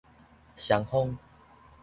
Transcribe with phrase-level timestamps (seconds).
[0.55, 1.15] 雙方